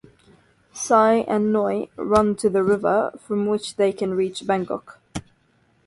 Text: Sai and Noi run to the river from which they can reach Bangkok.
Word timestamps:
Sai 0.73 1.17
and 1.27 1.53
Noi 1.53 1.87
run 1.95 2.35
to 2.37 2.49
the 2.49 2.63
river 2.63 3.11
from 3.21 3.45
which 3.45 3.75
they 3.75 3.93
can 3.93 4.15
reach 4.15 4.47
Bangkok. 4.47 4.99